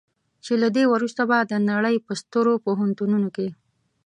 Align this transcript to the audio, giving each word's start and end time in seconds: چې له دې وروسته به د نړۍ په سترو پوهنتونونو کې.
چې 0.43 0.53
له 0.61 0.67
دې 0.75 0.83
وروسته 0.93 1.21
به 1.29 1.37
د 1.51 1.53
نړۍ 1.71 1.95
په 2.05 2.13
سترو 2.21 2.53
پوهنتونونو 2.65 3.27
کې. 3.35 3.47